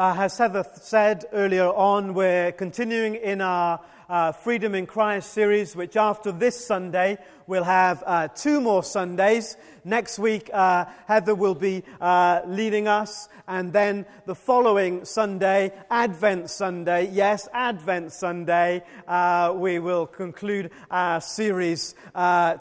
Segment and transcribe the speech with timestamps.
[0.00, 5.76] Uh, as Heather said earlier on, we're continuing in our uh, Freedom in Christ series,
[5.76, 9.58] which after this Sunday, we'll have uh, two more Sundays.
[9.84, 16.48] Next week, uh, Heather will be uh, leading us, and then the following Sunday, Advent
[16.48, 21.94] Sunday, yes, Advent Sunday, uh, we will conclude our series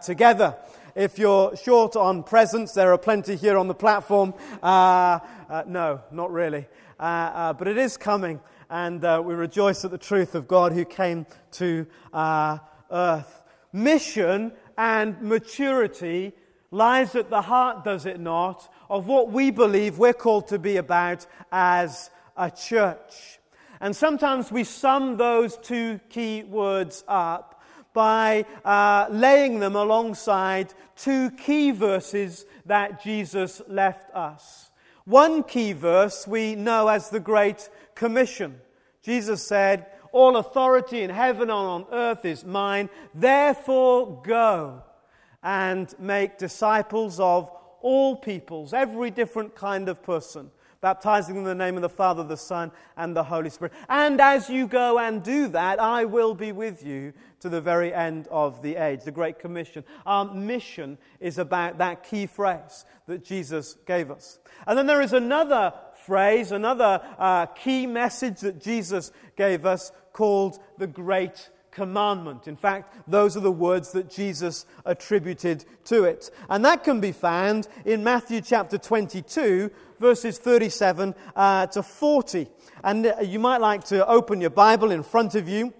[0.03, 0.57] together.
[0.93, 4.33] If you're short on presents, there are plenty here on the platform.
[4.61, 6.67] no, not really.
[6.99, 10.73] Uh, uh, but it is coming, and uh, we rejoice at the truth of God
[10.73, 13.43] who came to earth.
[13.71, 16.33] Mission and maturity
[16.71, 20.77] lies at the heart, does it not, of what we believe we're called to be
[20.77, 23.39] about as a church.
[23.79, 27.61] And sometimes we sum those two key words up
[27.93, 34.69] by uh, laying them alongside two key verses that Jesus left us.
[35.05, 38.61] One key verse we know as the Great Commission.
[39.01, 42.89] Jesus said, All authority in heaven and on earth is mine.
[43.13, 44.83] Therefore, go
[45.41, 47.51] and make disciples of
[47.81, 50.51] all peoples, every different kind of person,
[50.81, 53.73] baptizing them in the name of the Father, the Son, and the Holy Spirit.
[53.87, 57.93] And as you go and do that, I will be with you to the very
[57.93, 59.03] end of the age.
[59.03, 59.83] The Great Commission.
[60.05, 64.39] Our mission is about that key phrase that Jesus gave us.
[64.67, 65.73] And then there is another
[66.05, 72.47] phrase, another uh, key message that Jesus gave us called the Great Commandment.
[72.47, 76.31] In fact, those are the words that Jesus attributed to it.
[76.49, 82.47] And that can be found in Matthew chapter 22, verses 37 uh, to 40.
[82.83, 85.73] And uh, you might like to open your Bible in front of you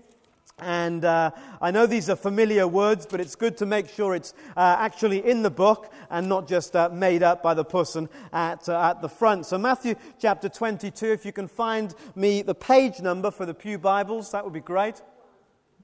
[0.62, 1.32] and uh,
[1.62, 5.26] I know these are familiar words, but it's good to make sure it's uh, actually
[5.26, 9.02] in the book and not just uh, made up by the person at, uh, at
[9.02, 9.46] the front.
[9.46, 13.78] So, Matthew chapter 22, if you can find me the page number for the Pew
[13.78, 15.02] Bibles, that would be great.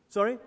[0.09, 0.37] Sorry?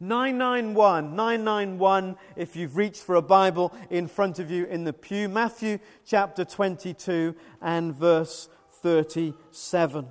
[0.00, 1.14] 991.
[1.14, 5.28] 991 if you've reached for a Bible in front of you in the pew.
[5.28, 8.48] Matthew chapter 22 and verse
[8.80, 10.08] 37.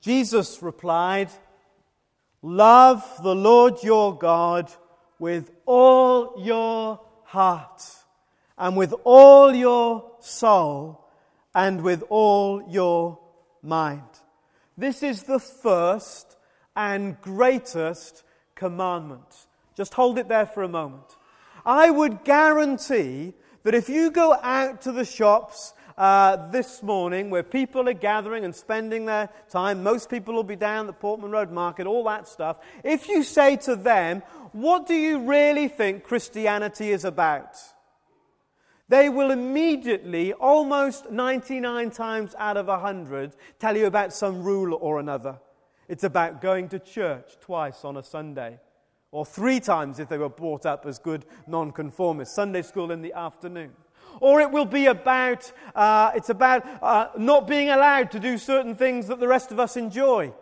[0.00, 1.28] Jesus replied,
[2.40, 4.72] Love the Lord your God
[5.18, 7.82] with all your heart,
[8.56, 11.04] and with all your soul,
[11.54, 13.18] and with all your
[13.60, 14.02] mind.
[14.78, 16.36] This is the first
[16.74, 18.22] and greatest
[18.54, 19.46] commandment.
[19.76, 21.04] Just hold it there for a moment.
[21.66, 23.34] I would guarantee
[23.64, 28.44] that if you go out to the shops uh, this morning where people are gathering
[28.44, 29.82] and spending their time.
[29.82, 32.58] Most people will be down the Portman Road Market, all that stuff.
[32.84, 34.22] If you say to them,
[34.52, 37.56] What do you really think Christianity is about?
[38.88, 44.98] They will immediately, almost 99 times out of 100, tell you about some rule or
[44.98, 45.38] another.
[45.88, 48.58] It's about going to church twice on a Sunday,
[49.10, 53.12] or three times if they were brought up as good nonconformists, Sunday school in the
[53.12, 53.72] afternoon
[54.20, 58.74] or it will be about, uh, it's about uh, not being allowed to do certain
[58.74, 60.32] things that the rest of us enjoy.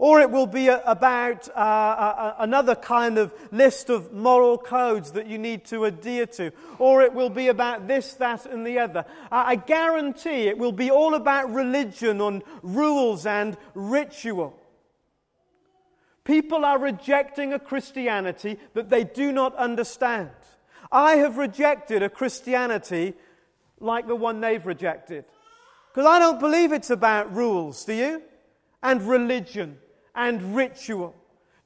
[0.00, 5.38] Or it will be about uh, another kind of list of moral codes that you
[5.38, 6.52] need to adhere to.
[6.78, 9.04] Or it will be about this, that, and the other.
[9.32, 14.56] I guarantee it will be all about religion and rules and ritual.
[16.22, 20.30] People are rejecting a Christianity that they do not understand.
[20.92, 23.14] I have rejected a Christianity
[23.80, 25.24] like the one they've rejected.
[25.90, 28.22] Because I don't believe it's about rules, do you?
[28.80, 29.78] And religion
[30.18, 31.14] and ritual.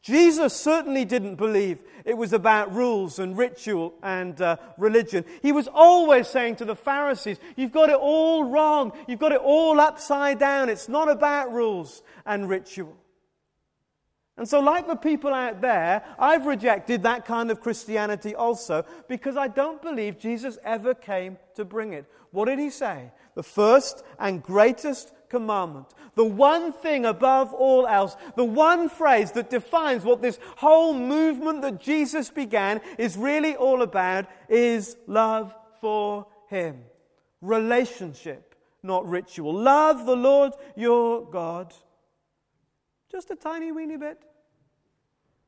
[0.03, 5.25] Jesus certainly didn't believe it was about rules and ritual and uh, religion.
[5.41, 8.93] He was always saying to the Pharisees, You've got it all wrong.
[9.09, 10.69] You've got it all upside down.
[10.69, 12.97] It's not about rules and ritual.
[14.37, 19.37] And so, like the people out there, I've rejected that kind of Christianity also because
[19.37, 22.07] I don't believe Jesus ever came to bring it.
[22.33, 23.13] What did he say?
[23.35, 29.51] The first and greatest commandment, the one thing above all else, the one phrase that
[29.51, 36.27] defines what this whole movement that Jesus began is really all about is love for
[36.49, 36.85] him.
[37.41, 39.53] Relationship, not ritual.
[39.53, 41.75] Love the Lord your God
[43.13, 44.19] just a tiny weeny bit.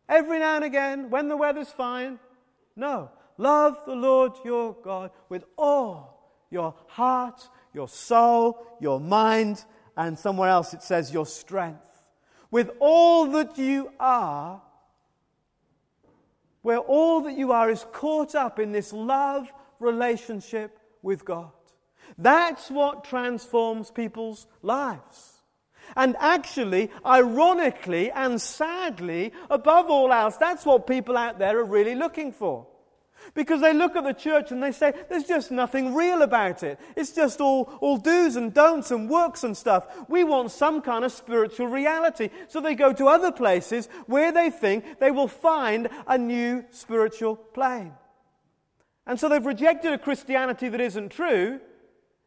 [0.06, 2.18] Every now and again, when the weather's fine.
[2.76, 3.10] No.
[3.38, 6.10] Love the Lord your God with all
[6.50, 9.64] your heart, your soul, your mind,
[9.96, 11.80] and somewhere else it says your strength.
[12.50, 14.62] With all that you are,
[16.62, 21.50] where all that you are is caught up in this love relationship with God.
[22.16, 25.42] That's what transforms people's lives.
[25.96, 31.94] And actually, ironically and sadly, above all else, that's what people out there are really
[31.94, 32.66] looking for.
[33.32, 36.78] Because they look at the church and they say, there's just nothing real about it.
[36.96, 39.86] It's just all, all do's and don'ts and works and stuff.
[40.08, 42.30] We want some kind of spiritual reality.
[42.48, 47.36] So they go to other places where they think they will find a new spiritual
[47.36, 47.92] plane.
[49.06, 51.60] And so they've rejected a Christianity that isn't true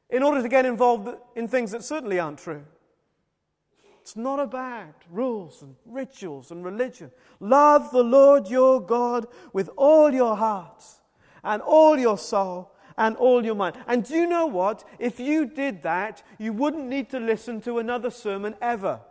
[0.10, 2.64] in order to get involved in things that certainly aren't true.
[4.08, 7.12] It's not about rules and rituals and religion.
[7.42, 10.82] Love the Lord your God with all your heart
[11.44, 13.76] and all your soul and all your mind.
[13.86, 14.86] And do you know what?
[14.98, 19.02] If you did that, you wouldn't need to listen to another sermon ever.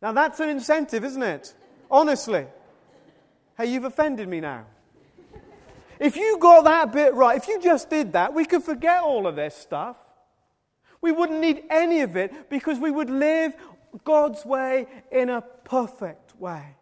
[0.00, 1.52] Now that's an incentive, isn't it?
[1.90, 2.46] Honestly.
[3.58, 4.66] Hey, you've offended me now.
[5.98, 9.26] If you got that bit right, if you just did that, we could forget all
[9.26, 9.96] of this stuff.
[11.00, 13.54] We wouldn't need any of it because we would live
[14.04, 16.76] God's way in a perfect way.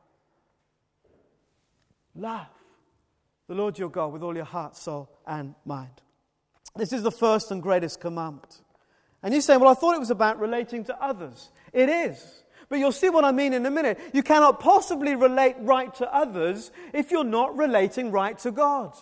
[2.14, 2.46] Love
[3.49, 6.00] the Lord your God with all your heart, soul, and mind.
[6.76, 8.61] This is the first and greatest commandment.
[9.22, 11.50] And you say, Well, I thought it was about relating to others.
[11.72, 12.43] It is.
[12.69, 13.99] But you'll see what I mean in a minute.
[14.12, 18.96] You cannot possibly relate right to others if you're not relating right to God.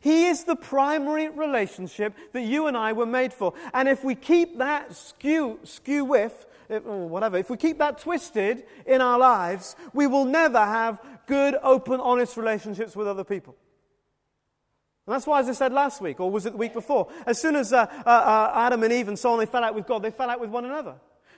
[0.00, 3.54] He is the primary relationship that you and I were made for.
[3.72, 6.46] And if we keep that skew, skew with,
[6.84, 11.56] or whatever, if we keep that twisted in our lives, we will never have good,
[11.62, 13.56] open, honest relationships with other people.
[15.06, 17.40] And that's why, as I said last week, or was it the week before, as
[17.40, 19.86] soon as uh, uh, uh, Adam and Eve and so on, they fell out with
[19.86, 20.94] God, they fell out with one another.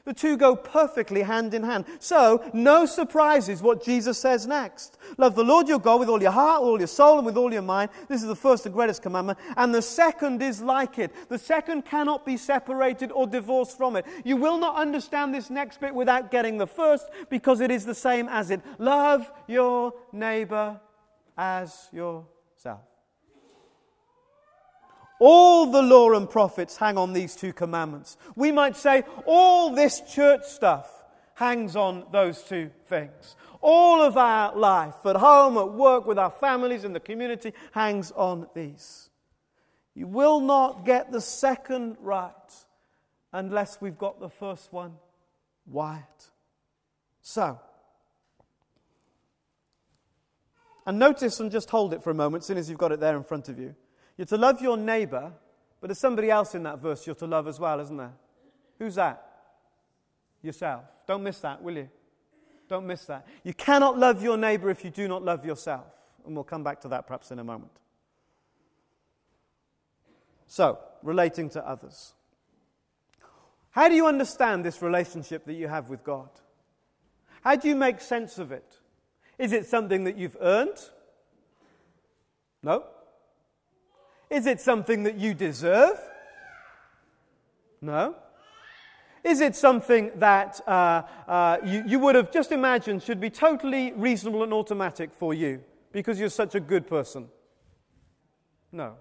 [0.07, 1.85] The two go perfectly hand in hand.
[1.99, 4.99] So, no surprises what Jesus says next.
[5.19, 7.53] Love the Lord your God with all your heart, all your soul, and with all
[7.53, 7.91] your mind.
[8.09, 9.37] This is the first and greatest commandment.
[9.57, 11.29] And the second is like it.
[11.29, 14.07] The second cannot be separated or divorced from it.
[14.25, 17.95] You will not understand this next bit without getting the first because it is the
[17.95, 18.61] same as it.
[18.79, 20.81] Love your neighbor
[21.37, 22.36] as yourself.
[25.19, 28.17] All the law and prophets hang on these two commandments.
[28.35, 30.91] We might say all this church stuff
[31.35, 33.37] hangs on those two things.
[33.61, 38.13] All of our life, at home, at work, with our families, in the community, hangs
[38.13, 39.11] on these.
[39.95, 42.33] You will not get the second right
[43.33, 44.95] unless we've got the first one
[45.67, 46.03] right.
[47.23, 47.59] So,
[50.87, 53.01] and notice and just hold it for a moment, as soon as you've got it
[53.01, 53.75] there in front of you.
[54.17, 55.33] You're to love your neighbor,
[55.81, 58.15] but there's somebody else in that verse you're to love as well, isn't there?
[58.79, 59.23] Who's that?
[60.43, 60.85] Yourself.
[61.07, 61.89] Don't miss that, will you?
[62.69, 63.27] Don't miss that.
[63.45, 65.87] You cannot love your neighbor if you do not love yourself.
[66.25, 67.73] And we'll come back to that perhaps in a moment.
[70.47, 72.15] So, relating to others.
[73.71, 76.31] How do you understand this relationship that you have with God?
[77.43, 78.79] How do you make sense of it?
[79.39, 80.79] Is it something that you've earned?
[82.63, 82.85] No.
[84.31, 85.99] Is it something that you deserve?
[87.81, 88.17] No.
[89.23, 93.93] Is it something that uh, uh, you, you would have just imagined should be totally
[93.93, 95.63] reasonable and automatic for you
[95.93, 97.29] because you're such a good person?
[98.71, 98.95] No.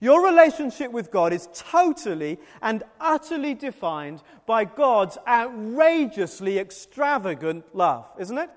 [0.00, 8.36] Your relationship with God is totally and utterly defined by God's outrageously extravagant love, isn't
[8.36, 8.50] it?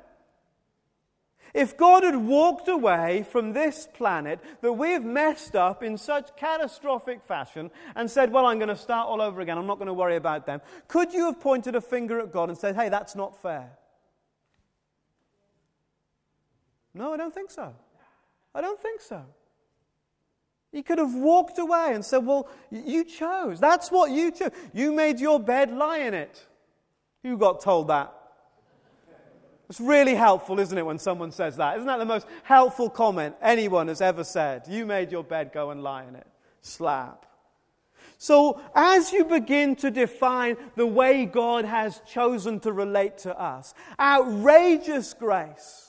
[1.55, 6.35] If God had walked away from this planet that we have messed up in such
[6.35, 9.87] catastrophic fashion and said, Well, I'm going to start all over again, I'm not going
[9.87, 10.59] to worry about them,
[10.89, 13.69] could you have pointed a finger at God and said, Hey, that's not fair?
[16.93, 17.73] No, I don't think so.
[18.53, 19.23] I don't think so.
[20.73, 23.61] He could have walked away and said, Well, you chose.
[23.61, 24.51] That's what you chose.
[24.73, 26.45] You made your bed, lie in it.
[27.23, 28.13] Who got told that?
[29.69, 31.77] It's really helpful, isn't it, when someone says that?
[31.77, 34.63] Isn't that the most helpful comment anyone has ever said?
[34.67, 36.27] You made your bed, go and lie in it.
[36.61, 37.25] Slap.
[38.17, 43.73] So, as you begin to define the way God has chosen to relate to us,
[43.99, 45.84] outrageous grace,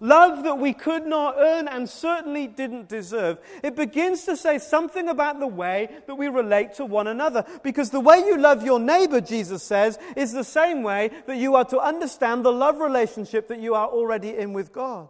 [0.00, 5.08] love that we could not earn and certainly didn't deserve, it begins to say something
[5.08, 7.44] about the way that we relate to one another.
[7.62, 11.54] Because the way you love your neighbor, Jesus says, is the same way that you
[11.54, 15.08] are to understand the love relationship that you are already in with God.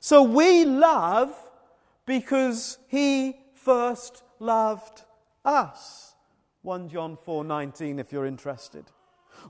[0.00, 1.34] So we love
[2.06, 5.02] because he first loved
[5.44, 6.14] us.
[6.62, 8.84] 1 John 4:19 if you're interested.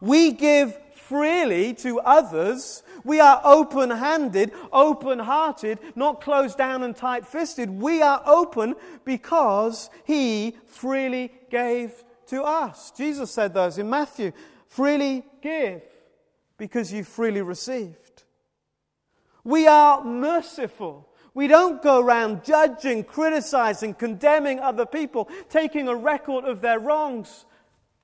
[0.00, 2.82] We give freely to others.
[3.04, 7.68] We are open handed, open hearted, not closed down and tight fisted.
[7.68, 8.74] We are open
[9.04, 11.92] because He freely gave
[12.26, 12.90] to us.
[12.96, 14.32] Jesus said those in Matthew
[14.68, 15.82] freely give
[16.56, 18.24] because you freely received.
[19.44, 21.08] We are merciful.
[21.34, 27.44] We don't go around judging, criticizing, condemning other people, taking a record of their wrongs.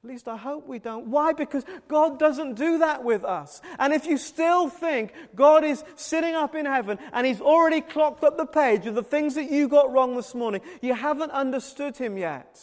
[0.03, 1.09] At least I hope we don't.
[1.09, 1.35] Why?
[1.35, 3.61] Because God doesn't do that with us.
[3.79, 8.25] And if you still think God is sitting up in heaven and He's already clocked
[8.25, 11.99] up the page of the things that you got wrong this morning, you haven't understood
[11.99, 12.59] Him yet.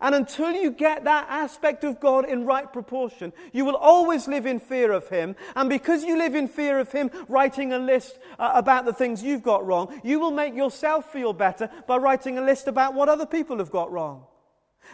[0.00, 4.46] And until you get that aspect of God in right proportion, you will always live
[4.46, 5.34] in fear of Him.
[5.56, 9.20] And because you live in fear of Him, writing a list uh, about the things
[9.20, 13.08] you've got wrong, you will make yourself feel better by writing a list about what
[13.08, 14.26] other people have got wrong.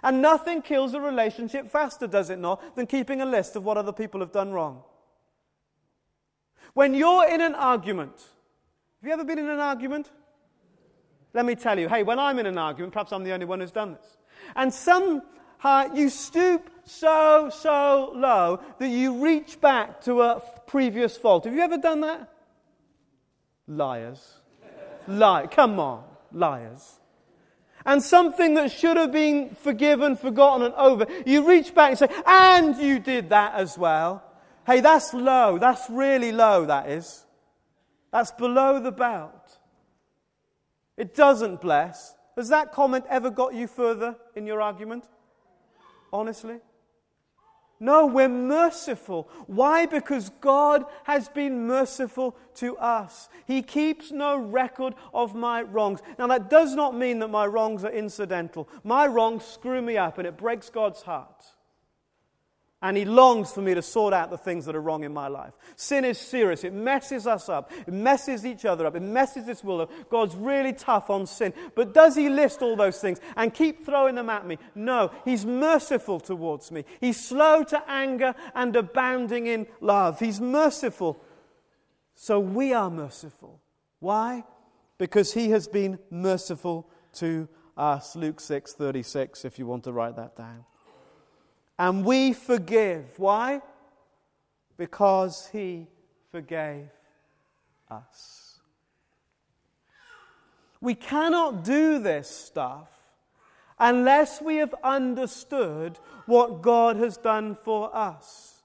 [0.03, 3.77] And nothing kills a relationship faster, does it not, than keeping a list of what
[3.77, 4.83] other people have done wrong.
[6.75, 10.11] When you're in an argument, have you ever been in an argument?
[11.35, 13.61] Let me tell you, hey, when I'm in an argument, perhaps I'm the only one
[13.61, 14.17] who's done this.
[14.57, 21.45] And somehow you stoop so, so low that you reach back to a previous fault.
[21.45, 22.29] Have you ever done that?
[23.67, 24.39] Liars.
[25.07, 25.47] Lie.
[25.49, 27.01] Come on, liars
[27.85, 32.09] and something that should have been forgiven, forgotten, and over, you reach back and say,
[32.27, 34.23] and you did that as well.
[34.67, 35.59] Hey, that's low.
[35.59, 37.25] That's really low, that is.
[38.13, 39.59] That's below the belt.
[40.97, 42.15] It doesn't bless.
[42.37, 45.09] Has that comment ever got you further in your argument?
[46.13, 46.59] Honestly?
[47.83, 49.29] No, we're merciful.
[49.49, 49.87] Why?
[49.87, 53.29] Because God has been merciful to us.
[53.45, 55.99] He keeps no record of my wrongs.
[56.17, 58.69] Now, that does not mean that my wrongs are incidental.
[58.85, 61.45] My wrongs screw me up and it breaks God's heart.
[62.83, 65.29] And He longs for me to sort out the things that are wrong in my
[65.29, 65.53] life.
[65.77, 66.65] Sin is serious.
[66.65, 67.71] It messes us up.
[67.87, 68.97] It messes each other up.
[68.97, 70.11] It messes this world up.
[70.11, 71.55] God's really tough on sin.
[71.77, 74.59] But does He list all those things and keep throwing them at me?
[74.75, 75.13] No.
[75.25, 76.85] He's merciful towards me.
[77.01, 80.19] He's slow to anger and abounding in love.
[80.19, 81.23] He's merciful.
[82.15, 83.61] So we are merciful.
[84.01, 84.45] Why?
[84.99, 88.17] Because He has been merciful to us.
[88.17, 90.65] Luke 6 36, if you want to write that down.
[91.83, 93.19] And we forgive.
[93.19, 93.61] Why?
[94.77, 95.89] Because he
[96.31, 96.91] forgave
[97.91, 98.61] us.
[100.81, 102.89] We cannot do this stuff
[103.81, 108.63] unless we have understood what God has done for us.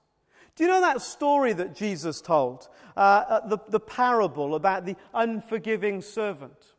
[0.54, 2.68] Do you know that story that Jesus told?
[2.96, 6.76] Uh, the, the parable about the unforgiving servant.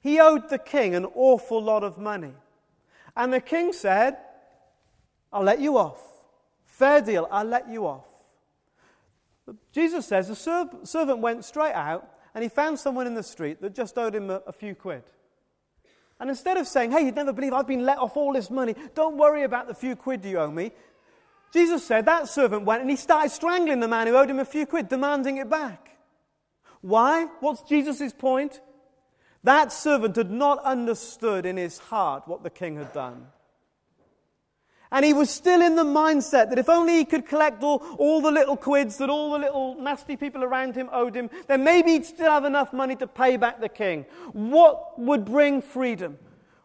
[0.00, 2.32] He owed the king an awful lot of money.
[3.14, 4.16] And the king said,
[5.32, 6.00] I'll let you off.
[6.64, 8.08] Fair deal, I'll let you off.
[9.72, 13.74] Jesus says the servant went straight out and he found someone in the street that
[13.74, 15.02] just owed him a, a few quid.
[16.20, 18.74] And instead of saying, Hey, you'd never believe I've been let off all this money,
[18.94, 20.72] don't worry about the few quid you owe me,
[21.52, 24.44] Jesus said that servant went and he started strangling the man who owed him a
[24.44, 25.98] few quid, demanding it back.
[26.80, 27.26] Why?
[27.40, 28.60] What's Jesus' point?
[29.42, 33.26] That servant had not understood in his heart what the king had done.
[34.92, 38.20] And he was still in the mindset that if only he could collect all, all
[38.20, 41.92] the little quids that all the little nasty people around him owed him, then maybe
[41.92, 44.04] he'd still have enough money to pay back the king.
[44.32, 46.18] What would bring freedom?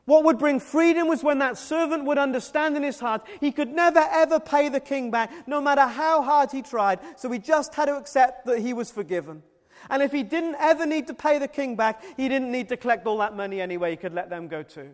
[0.06, 3.70] What would bring freedom was when that servant would understand in his heart he could
[3.70, 7.74] never ever pay the king back, no matter how hard he tried, so he just
[7.74, 9.42] had to accept that he was forgiven.
[9.90, 12.78] And if he didn't ever need to pay the king back, he didn't need to
[12.78, 14.92] collect all that money anyway, he could let them go too.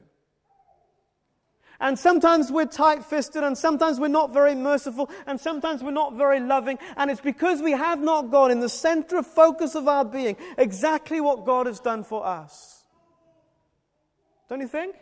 [1.81, 6.13] And sometimes we're tight fisted, and sometimes we're not very merciful, and sometimes we're not
[6.13, 6.79] very loving.
[6.95, 10.37] And it's because we have not got in the center of focus of our being
[10.57, 12.85] exactly what God has done for us.
[14.47, 14.95] Don't you think?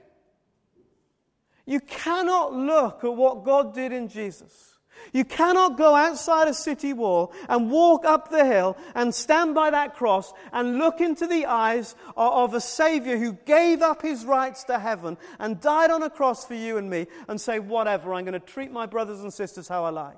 [1.65, 4.78] You cannot look at what God did in Jesus
[5.13, 9.69] you cannot go outside a city wall and walk up the hill and stand by
[9.69, 14.63] that cross and look into the eyes of a Savior who gave up his rights
[14.65, 18.25] to heaven and died on a cross for you and me and say, whatever, I'm
[18.25, 20.17] going to treat my brothers and sisters how I like.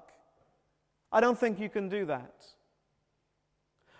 [1.11, 2.33] I don't think you can do that.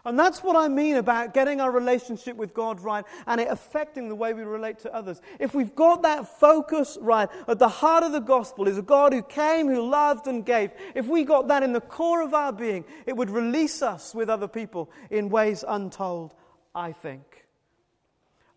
[0.04, 4.10] And that's what I mean about getting our relationship with God right and it affecting
[4.10, 5.22] the way we relate to others.
[5.40, 9.14] If we've got that focus right, at the heart of the gospel is a God
[9.14, 10.72] who came, who loved and gave.
[10.96, 14.30] If we got that in the core of our being, it would release us with
[14.30, 16.34] other people in ways untold,
[16.74, 17.46] I think.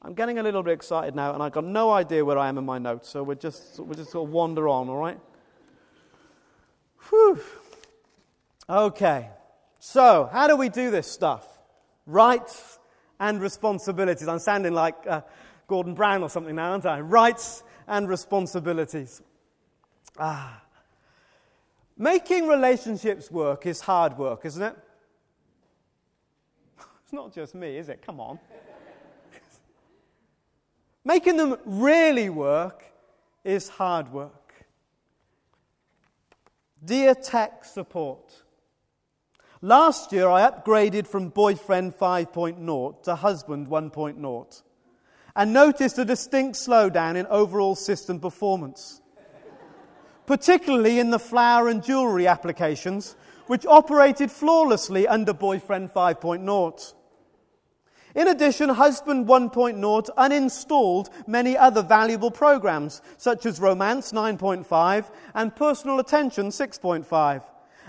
[0.01, 2.57] I'm getting a little bit excited now and I've got no idea where I am
[2.57, 5.19] in my notes, so we'll just, we'll just sort of wander on, all right?
[7.11, 7.39] Whew.
[8.69, 9.29] Okay,
[9.87, 11.47] so how do we do this stuff?
[12.07, 12.79] Rights
[13.21, 14.26] and responsibilities.
[14.26, 15.21] I'm sounding like uh,
[15.67, 17.00] Gordon Brown or something now, aren't I?
[17.00, 19.21] Rights and responsibilities.
[20.19, 20.62] Ah.
[21.99, 24.75] Making relationships work is hard work, isn't it?
[27.05, 28.00] It's not just me, is it?
[28.00, 28.38] Come on.
[31.05, 32.85] Making them really work
[33.45, 34.55] is hard work.
[36.83, 38.44] Dear tech support,
[39.64, 44.62] last year I upgraded from boyfriend 5.0 to husband 1.0
[45.35, 49.00] and noticed a distinct slowdown in overall system performance,
[50.26, 53.16] particularly in the flower and jewellery applications,
[53.47, 56.94] which operated flawlessly under Boyfriend 5.0.
[58.14, 65.99] In addition, Husband 1.0 uninstalled many other valuable programs, such as Romance 9.5 and Personal
[65.99, 67.42] Attention 6.5,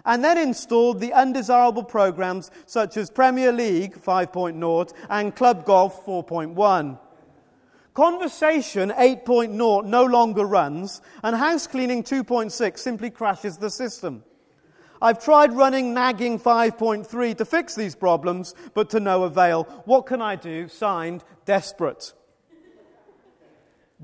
[0.06, 7.00] and then installed the undesirable programs such as Premier League 5.0 and Club Golf 4.1.
[7.94, 14.24] Conversation 8.0 no longer runs, and House Cleaning 2.6 simply crashes the system.
[15.02, 19.64] I've tried running nagging 5.3 to fix these problems, but to no avail.
[19.86, 20.68] What can I do?
[20.68, 22.14] Signed, Desperate.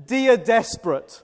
[0.06, 1.22] Dear Desperate.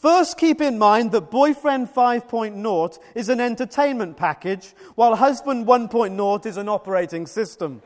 [0.00, 6.56] First, keep in mind that Boyfriend 5.0 is an entertainment package, while Husband 1.0 is
[6.56, 7.82] an operating system.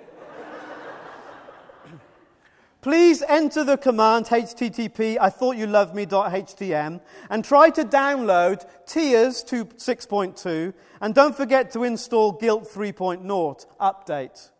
[2.83, 9.43] Please enter the command http I thought you loved me.htm and try to download Tears
[9.43, 14.51] 6.2 and don't forget to install Guilt 3.0 update.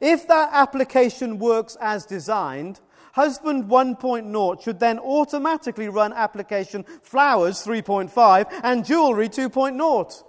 [0.00, 2.80] If that application works as designed,
[3.14, 10.24] Husband 1.0 should then automatically run application Flowers 3.5 and Jewelry 2.0.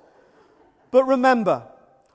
[0.91, 1.63] But remember,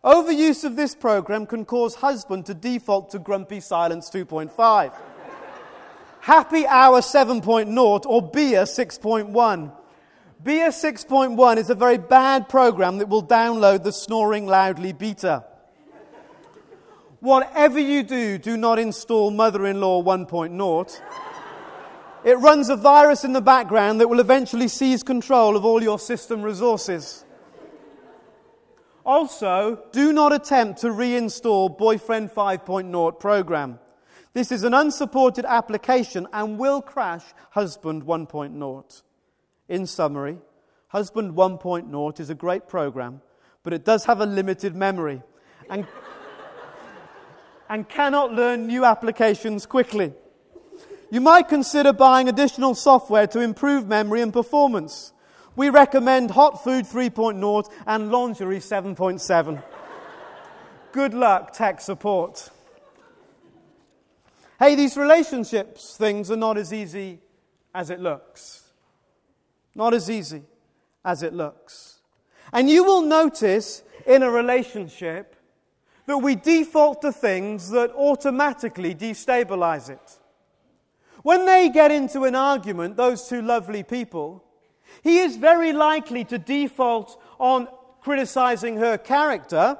[0.04, 4.94] Overuse of this program can cause husband to default to grumpy silence 2.5,
[6.20, 9.72] happy hour 7.0, or beer 6.1.
[10.40, 15.44] Beer 6.1 is a very bad program that will download the snoring loudly beta.
[17.20, 21.00] Whatever you do, do not install mother in law 1.0.
[22.24, 25.98] It runs a virus in the background that will eventually seize control of all your
[25.98, 27.24] system resources.
[29.04, 33.78] Also, do not attempt to reinstall Boyfriend 5.0 program.
[34.32, 39.02] This is an unsupported application and will crash Husband 1.0.
[39.68, 40.38] In summary,
[40.88, 43.22] Husband 1.0 is a great program,
[43.62, 45.22] but it does have a limited memory
[45.68, 45.86] and,
[47.70, 50.12] and cannot learn new applications quickly.
[51.08, 55.12] You might consider buying additional software to improve memory and performance.
[55.54, 59.62] We recommend Hot Food 3.0 and Lingerie 7.7.
[60.90, 62.50] Good luck, tech support.
[64.58, 67.20] Hey, these relationships things are not as easy
[67.72, 68.64] as it looks.
[69.76, 70.42] Not as easy
[71.04, 72.00] as it looks.
[72.52, 75.36] And you will notice in a relationship
[76.10, 80.18] that we default to things that automatically destabilize it.
[81.22, 84.42] When they get into an argument, those two lovely people,
[85.02, 87.68] he is very likely to default on
[88.00, 89.78] criticizing her character,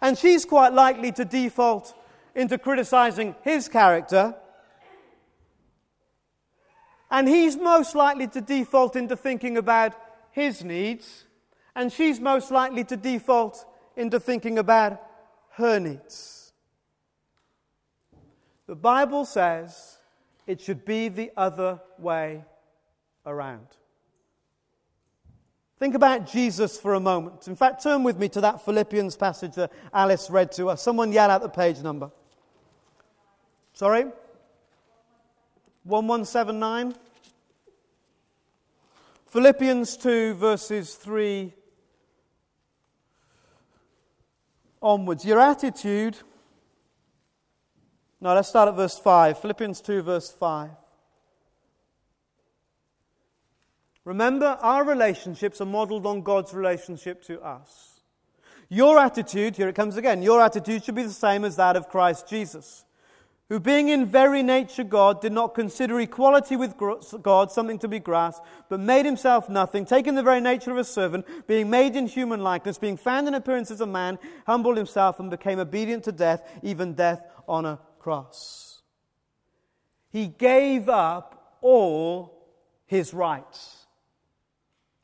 [0.00, 1.92] and she's quite likely to default
[2.36, 4.34] into criticizing his character.
[7.10, 9.94] And he's most likely to default into thinking about
[10.30, 11.24] his needs,
[11.74, 13.64] and she's most likely to default
[13.96, 15.03] into thinking about
[15.56, 16.52] her needs.
[18.66, 19.98] The Bible says
[20.46, 22.44] it should be the other way
[23.26, 23.66] around.
[25.78, 27.46] Think about Jesus for a moment.
[27.46, 30.82] In fact, turn with me to that Philippians passage that Alice read to us.
[30.82, 32.10] Someone yell out the page number.
[33.74, 34.04] Sorry?
[35.84, 36.94] 1179?
[39.26, 41.52] Philippians 2, verses 3
[44.84, 45.24] onwards.
[45.24, 46.16] Your attitude.
[48.20, 49.40] Now let's start at verse 5.
[49.40, 50.70] Philippians 2, verse 5.
[54.04, 58.00] Remember, our relationships are modeled on God's relationship to us.
[58.68, 61.88] Your attitude, here it comes again, your attitude should be the same as that of
[61.88, 62.84] Christ Jesus,
[63.50, 67.98] who, being in very nature God, did not consider equality with God something to be
[67.98, 72.06] grasped, but made himself nothing, taking the very nature of a servant, being made in
[72.06, 76.12] human likeness, being found in appearance as a man, humbled himself and became obedient to
[76.12, 78.82] death, even death on a cross.
[80.08, 82.48] He gave up all
[82.86, 83.86] his rights.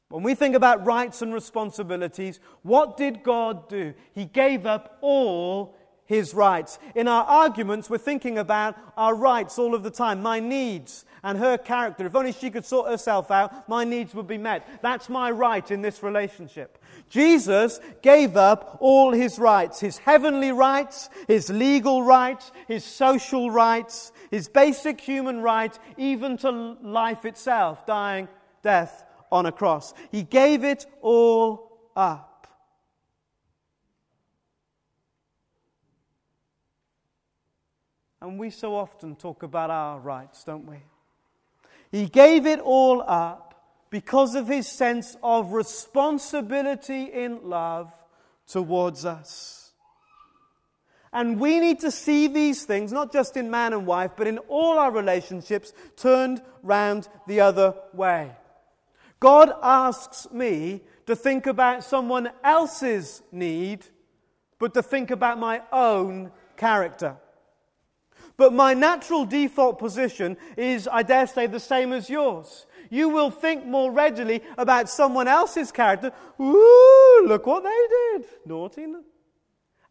[0.08, 3.94] When we think about rights and responsibilities, what did God do?
[4.12, 5.76] He gave up all
[6.10, 6.80] his rights.
[6.96, 11.38] In our arguments, we're thinking about our rights all of the time, my needs and
[11.38, 12.04] her character.
[12.04, 14.66] If only she could sort herself out, my needs would be met.
[14.82, 16.82] That's my right in this relationship.
[17.08, 24.10] Jesus gave up all his rights his heavenly rights, his legal rights, his social rights,
[24.32, 28.26] his basic human rights, even to life itself, dying
[28.64, 29.94] death on a cross.
[30.10, 32.29] He gave it all up.
[38.22, 40.76] And we so often talk about our rights, don't we?
[41.90, 47.92] He gave it all up because of his sense of responsibility in love
[48.46, 49.72] towards us.
[51.12, 54.38] And we need to see these things, not just in man and wife, but in
[54.38, 58.30] all our relationships, turned round the other way.
[59.18, 63.86] God asks me to think about someone else's need,
[64.60, 67.16] but to think about my own character.
[68.40, 72.64] But my natural default position is, I dare say, the same as yours.
[72.88, 76.10] You will think more readily about someone else's character.
[76.40, 78.24] Ooh, look what they did.
[78.46, 78.86] Naughty.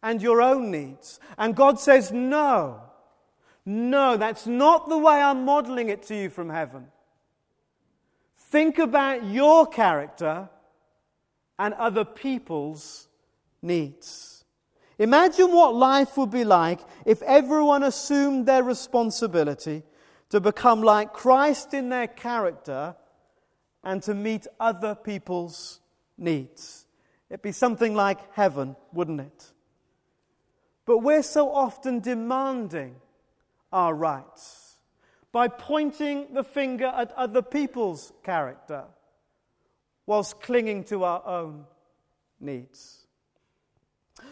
[0.02, 1.20] And your own needs.
[1.38, 2.82] And God says, no.
[3.68, 6.88] No, that's not the way I'm modeling it to you from heaven.
[8.36, 10.50] Think about your character
[11.60, 13.10] and other people's
[13.62, 14.39] needs.
[15.00, 19.84] Imagine what life would be like if everyone assumed their responsibility
[20.30, 22.96] to become like Christ in their character
[23.82, 25.80] and to meet other people's
[26.18, 26.86] needs.
[27.30, 29.54] It'd be something like heaven, wouldn't it?
[30.86, 32.96] But we're so often demanding
[33.72, 34.76] our rights
[35.32, 38.84] by pointing the finger at other people's character
[40.06, 41.66] whilst clinging to our own
[42.42, 42.99] needs.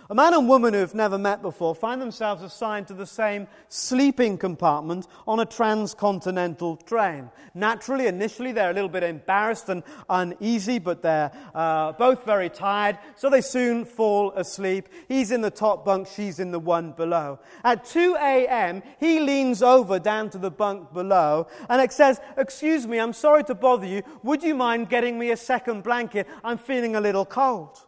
[0.10, 4.38] A man and woman who've never met before find themselves assigned to the same sleeping
[4.38, 7.30] compartment on a transcontinental train.
[7.54, 12.98] Naturally, initially, they're a little bit embarrassed and uneasy, but they're uh, both very tired,
[13.16, 14.88] so they soon fall asleep.
[15.08, 17.40] He's in the top bunk, she's in the one below.
[17.64, 23.00] At 2 a.m., he leans over down to the bunk below and says, Excuse me,
[23.00, 24.04] I'm sorry to bother you.
[24.24, 26.28] Would you mind getting me a second blanket?
[26.44, 27.87] I'm feeling a little cold.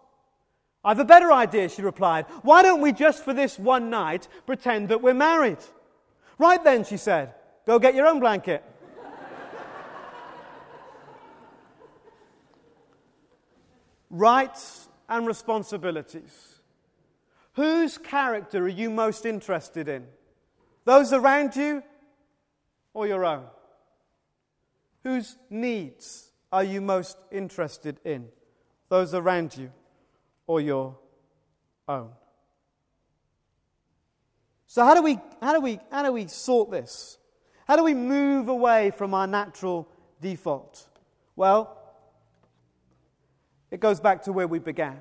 [0.84, 2.26] I've a better idea, she replied.
[2.42, 5.58] Why don't we just for this one night pretend that we're married?
[6.38, 7.34] Right then, she said,
[7.66, 8.64] go get your own blanket.
[14.10, 16.62] Rights and responsibilities.
[17.54, 20.06] Whose character are you most interested in?
[20.86, 21.84] Those around you
[22.94, 23.44] or your own?
[25.04, 28.30] Whose needs are you most interested in?
[28.88, 29.72] Those around you
[30.50, 30.98] or your
[31.88, 32.10] own.
[34.66, 37.20] So, how do we, how do we, how do we sort this?
[37.68, 39.88] How do we move away from our natural
[40.20, 40.88] default?
[41.36, 41.78] Well,
[43.70, 45.00] it goes back to where we began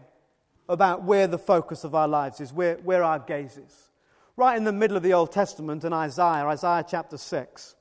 [0.69, 3.89] about where the focus of our lives is, where, where our gaze is.
[4.37, 7.75] Right in the middle of the Old Testament in Isaiah, Isaiah chapter 6.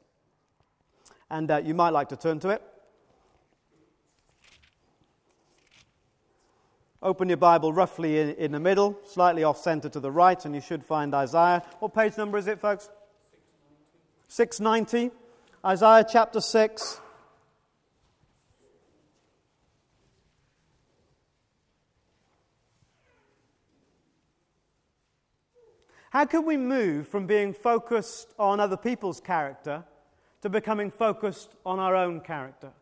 [1.29, 2.61] And uh, you might like to turn to it.
[7.07, 10.53] Open your Bible roughly in, in the middle, slightly off center to the right, and
[10.53, 11.63] you should find Isaiah.
[11.79, 12.89] What page number is it, folks?
[14.27, 15.15] 690.
[15.65, 16.99] Isaiah chapter 6.
[26.09, 29.85] How can we move from being focused on other people's character
[30.41, 32.73] to becoming focused on our own character?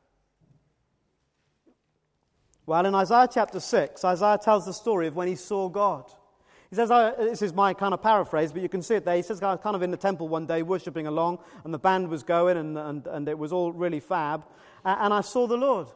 [2.65, 6.11] Well, in Isaiah chapter 6, Isaiah tells the story of when he saw God.
[6.69, 9.15] He says, uh, this is my kind of paraphrase, but you can see it there.
[9.15, 11.77] He says, I was kind of in the temple one day worshipping along, and the
[11.79, 14.45] band was going, and, and, and it was all really fab.
[14.83, 15.87] And I saw the Lord.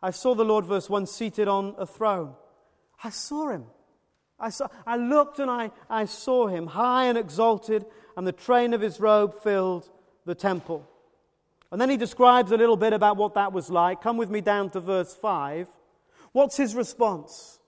[0.00, 2.34] I saw the Lord, verse 1, seated on a throne.
[3.02, 3.64] I saw him.
[4.38, 7.84] I, saw, I looked and I, I saw him, high and exalted,
[8.16, 9.90] and the train of his robe filled
[10.24, 10.88] the temple.
[11.74, 14.00] And then he describes a little bit about what that was like.
[14.00, 15.66] Come with me down to verse 5.
[16.30, 17.58] What's his response?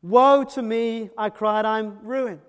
[0.00, 2.40] Woe to me, I cried, I'm ruined.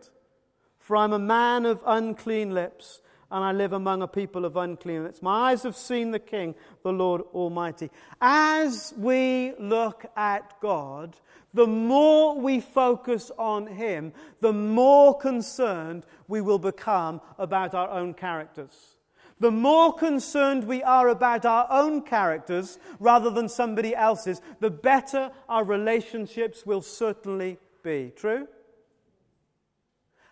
[0.79, 5.03] For I'm a man of unclean lips, and I live among a people of unclean
[5.03, 5.21] lips.
[5.21, 7.91] My eyes have seen the King, the Lord Almighty.
[8.21, 11.17] As we look at God,
[11.53, 18.13] the more we focus on Him, the more concerned we will become about our own
[18.13, 18.94] characters.
[19.39, 25.32] The more concerned we are about our own characters rather than somebody else's, the better
[25.50, 28.13] our relationships will certainly be.
[28.15, 28.48] True?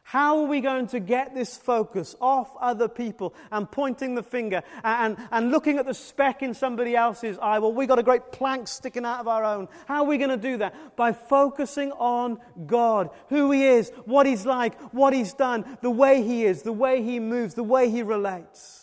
[0.06, 4.62] How are we going to get this focus off other people and pointing the finger
[4.84, 7.60] and, and looking at the speck in somebody else's eye?
[7.60, 9.68] Well, we've got a great plank sticking out of our own.
[9.88, 10.96] How are we going to do that?
[10.96, 12.38] By focusing on
[12.68, 16.74] God, who He is, what He's like, what He's done, the way He is, the
[16.74, 18.83] way He moves, the way He relates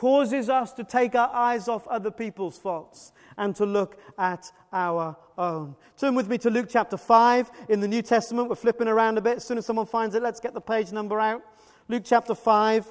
[0.00, 5.14] causes us to take our eyes off other people's faults and to look at our
[5.36, 5.76] own.
[5.98, 8.48] Turn with me to Luke chapter 5 in the New Testament.
[8.48, 9.36] We're flipping around a bit.
[9.36, 11.42] As soon as someone finds it, let's get the page number out.
[11.88, 12.90] Luke chapter 5.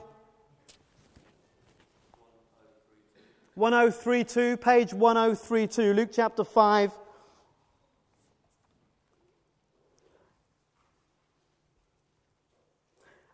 [3.55, 6.91] 1032, page 1032, Luke chapter 5.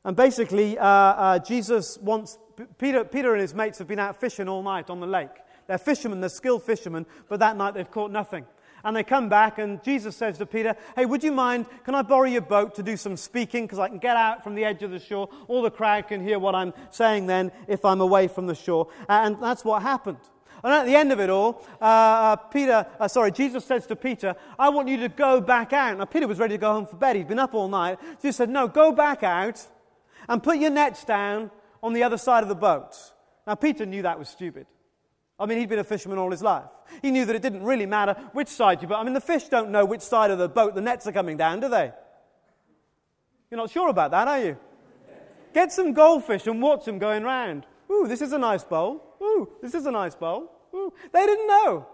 [0.06, 2.38] And basically, uh, uh, Jesus wants
[2.78, 5.32] Peter, Peter and his mates have been out fishing all night on the lake.
[5.68, 8.46] They're fishermen, they're skilled fishermen, but that night they've caught nothing.
[8.84, 11.66] And they come back, and Jesus says to Peter, Hey, would you mind?
[11.84, 13.64] Can I borrow your boat to do some speaking?
[13.64, 15.28] Because I can get out from the edge of the shore.
[15.48, 18.90] All the crowd can hear what I'm saying then if I'm away from the shore.
[19.10, 20.20] And that's what happened.
[20.64, 23.96] And at the end of it all, uh, uh, Peter, uh, sorry, Jesus says to
[23.96, 25.98] Peter, I want you to go back out.
[25.98, 27.16] Now, Peter was ready to go home for bed.
[27.16, 27.98] He'd been up all night.
[28.22, 29.66] Jesus said, No, go back out
[30.28, 31.52] and put your nets down
[31.84, 32.96] on the other side of the boat.
[33.46, 34.66] Now, Peter knew that was stupid.
[35.40, 36.66] I mean, he'd been a fisherman all his life.
[37.02, 38.98] He knew that it didn't really matter which side you put.
[38.98, 41.36] I mean, the fish don't know which side of the boat the nets are coming
[41.36, 41.92] down, do they?
[43.52, 44.58] You're not sure about that, are you?
[45.54, 47.66] Get some goldfish and watch them going round.
[47.92, 49.02] Ooh, this is a nice bowl.
[49.22, 50.52] Ooh, this is a nice bowl.
[50.74, 50.94] Ooh.
[51.12, 51.88] They didn't know.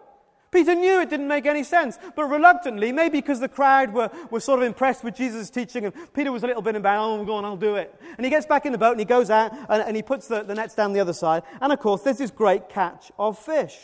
[0.52, 4.42] Peter knew it didn't make any sense, but reluctantly, maybe because the crowd were, were
[4.42, 7.36] sort of impressed with Jesus' teaching, and Peter was a little bit about, oh, go
[7.36, 7.96] on, I'll do it.
[8.18, 10.28] And he gets back in the boat and he goes out and, and he puts
[10.28, 11.44] the, the nets down the other side.
[11.62, 13.78] And of course, there's this great catch of fish.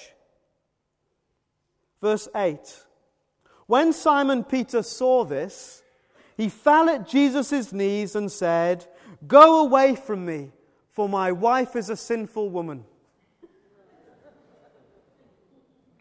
[2.01, 2.59] Verse 8
[3.67, 5.83] When Simon Peter saw this,
[6.35, 8.85] he fell at Jesus' knees and said,
[9.25, 10.51] Go away from me,
[10.91, 12.83] for my wife is a sinful woman.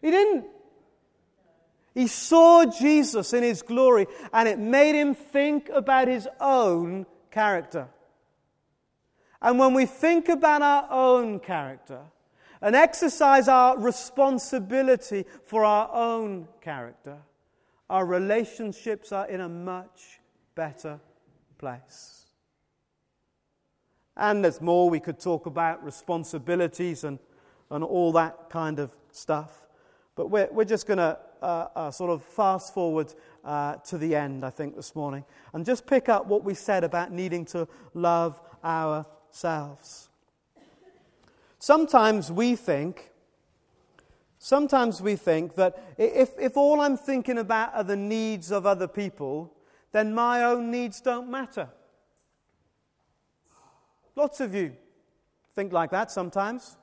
[0.01, 0.45] He didn't
[1.97, 7.87] he saw Jesus in his glory, and it made him think about his own character.
[9.41, 12.01] And when we think about our own character
[12.61, 17.17] and exercise our responsibility for our own character,
[17.89, 20.19] our relationships are in a much
[20.53, 20.99] better
[21.57, 22.27] place.
[24.15, 27.17] And there's more we could talk about responsibilities and,
[27.71, 29.65] and all that kind of stuff.
[30.15, 34.15] But we're, we're just going to uh, uh, sort of fast forward uh, to the
[34.15, 35.23] end, I think, this morning,
[35.53, 40.09] and just pick up what we said about needing to love ourselves.
[41.59, 43.11] Sometimes we think,
[44.37, 48.87] sometimes we think that if, if all I'm thinking about are the needs of other
[48.87, 49.53] people,
[49.91, 51.69] then my own needs don't matter.
[54.15, 54.75] Lots of you
[55.57, 56.77] think like that sometimes.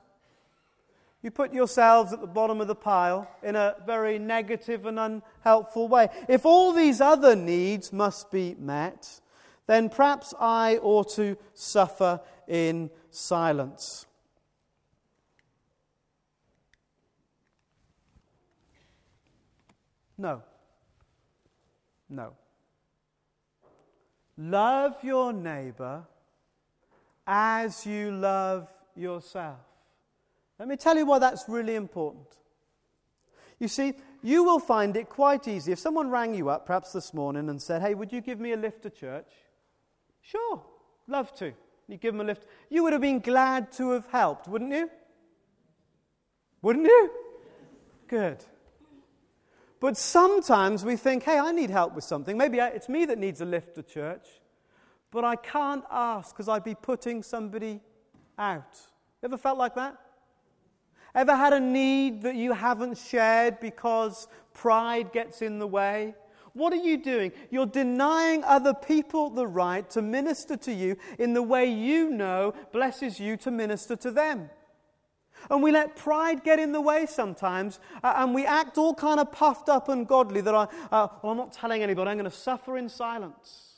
[1.25, 5.87] You put yourselves at the bottom of the pile in a very negative and unhelpful
[5.87, 6.07] way.
[6.29, 9.21] If all these other needs must be met,
[9.65, 14.05] then perhaps I ought to suffer in silence.
[20.19, 20.43] No.
[22.07, 22.33] No.
[24.37, 26.03] Love your neighbor
[27.25, 29.57] as you love yourself.
[30.57, 32.27] Let me tell you why that's really important.
[33.59, 35.71] You see, you will find it quite easy.
[35.71, 38.51] If someone rang you up, perhaps this morning, and said, Hey, would you give me
[38.51, 39.31] a lift to church?
[40.21, 40.61] Sure,
[41.07, 41.53] love to.
[41.87, 42.47] You give them a lift.
[42.69, 44.89] You would have been glad to have helped, wouldn't you?
[46.61, 47.11] Wouldn't you?
[48.07, 48.43] Good.
[49.79, 52.37] But sometimes we think, hey, I need help with something.
[52.37, 54.25] Maybe it's me that needs a lift to church,
[55.11, 57.81] but I can't ask because I'd be putting somebody
[58.39, 58.79] out.
[59.21, 59.97] Ever felt like that?
[61.15, 66.13] Ever had a need that you haven't shared because pride gets in the way?
[66.53, 67.31] What are you doing?
[67.49, 72.53] You're denying other people the right to minister to you in the way you know
[72.71, 74.49] blesses you to minister to them.
[75.49, 79.19] And we let pride get in the way sometimes, uh, and we act all kind
[79.19, 82.29] of puffed up and godly that I, uh, well, I'm not telling anybody, I'm going
[82.29, 83.74] to suffer in silence.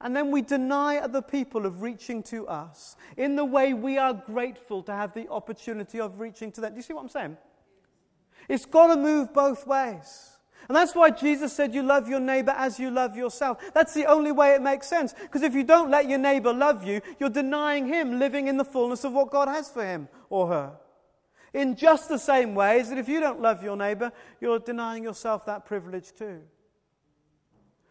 [0.00, 4.12] And then we deny other people of reaching to us in the way we are
[4.12, 6.72] grateful to have the opportunity of reaching to them.
[6.72, 7.36] Do you see what I'm saying?
[8.48, 10.36] It's got to move both ways.
[10.68, 13.58] And that's why Jesus said, You love your neighbor as you love yourself.
[13.72, 15.14] That's the only way it makes sense.
[15.14, 18.64] Because if you don't let your neighbor love you, you're denying him living in the
[18.64, 20.72] fullness of what God has for him or her.
[21.54, 25.04] In just the same way as that if you don't love your neighbor, you're denying
[25.04, 26.42] yourself that privilege too.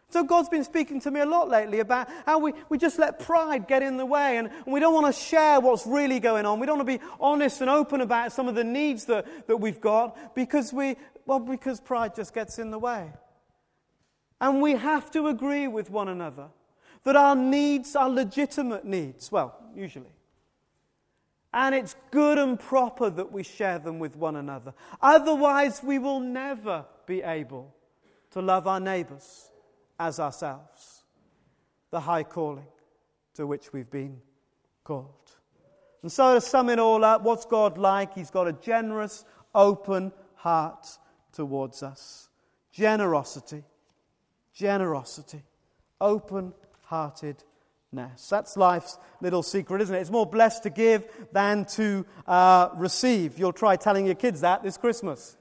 [0.09, 3.19] So God's been speaking to me a lot lately about how we, we just let
[3.19, 6.45] pride get in the way and, and we don't want to share what's really going
[6.45, 6.59] on.
[6.59, 9.57] We don't want to be honest and open about some of the needs that, that
[9.57, 13.11] we've got because we, well, because pride just gets in the way.
[14.39, 16.47] And we have to agree with one another
[17.03, 19.31] that our needs are legitimate needs.
[19.31, 20.11] Well, usually.
[21.53, 24.73] And it's good and proper that we share them with one another.
[25.01, 27.73] Otherwise, we will never be able
[28.31, 29.51] to love our neighbors
[29.99, 31.03] as ourselves.
[31.91, 32.67] The high calling
[33.35, 34.19] to which we've been
[34.83, 35.31] called.
[36.01, 38.13] And so, to sum it all up, what's God like?
[38.13, 40.87] He's got a generous, open heart
[41.31, 42.29] towards us.
[42.71, 43.63] Generosity,
[44.53, 45.41] generosity,
[45.99, 46.53] open
[46.83, 48.29] heartedness.
[48.29, 49.99] That's life's little secret, isn't it?
[49.99, 53.39] It's more blessed to give than to uh, receive.
[53.39, 55.37] You'll try telling your kids that this Christmas.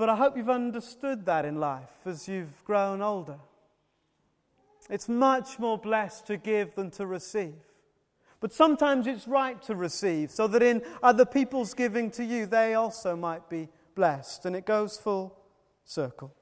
[0.00, 3.36] But I hope you've understood that in life as you've grown older.
[4.88, 7.52] It's much more blessed to give than to receive.
[8.40, 12.72] But sometimes it's right to receive so that in other people's giving to you, they
[12.72, 14.46] also might be blessed.
[14.46, 15.38] And it goes full
[15.84, 16.32] circle.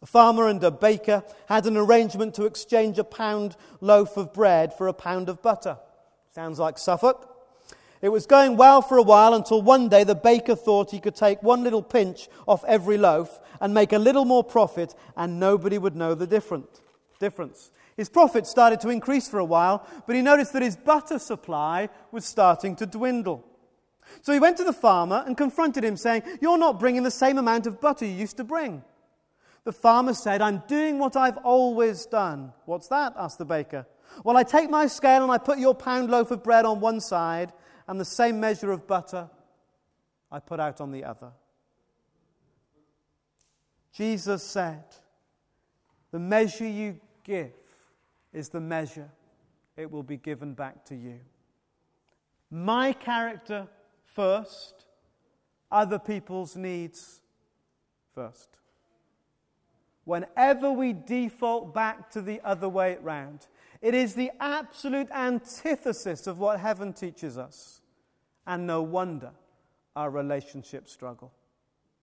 [0.00, 4.72] A farmer and a baker had an arrangement to exchange a pound loaf of bread
[4.74, 5.76] for a pound of butter.
[6.32, 7.31] Sounds like Suffolk.
[8.02, 11.14] It was going well for a while until one day the baker thought he could
[11.14, 15.78] take one little pinch off every loaf and make a little more profit, and nobody
[15.78, 17.70] would know the difference.
[17.96, 21.88] His profits started to increase for a while, but he noticed that his butter supply
[22.10, 23.46] was starting to dwindle.
[24.22, 27.38] So he went to the farmer and confronted him, saying, You're not bringing the same
[27.38, 28.82] amount of butter you used to bring.
[29.62, 32.52] The farmer said, I'm doing what I've always done.
[32.64, 33.14] What's that?
[33.16, 33.86] asked the baker.
[34.24, 37.00] Well, I take my scale and I put your pound loaf of bread on one
[37.00, 37.52] side
[37.86, 39.28] and the same measure of butter
[40.30, 41.32] I put out on the other.
[43.92, 44.84] Jesus said,
[46.10, 47.52] The measure you give
[48.32, 49.10] is the measure
[49.76, 51.20] it will be given back to you.
[52.50, 53.68] My character
[54.04, 54.86] first,
[55.70, 57.22] other people's needs
[58.14, 58.48] first.
[60.04, 63.46] Whenever we default back to the other way round,
[63.82, 67.80] it is the absolute antithesis of what heaven teaches us.
[68.46, 69.32] And no wonder
[69.94, 71.32] our relationships struggle.